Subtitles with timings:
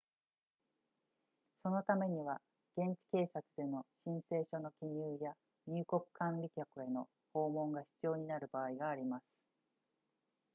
[1.61, 2.41] そのためには
[2.75, 5.35] 現地警察での申請書の記入や
[5.67, 9.23] 入国管理局への訪問が必要になる場合があります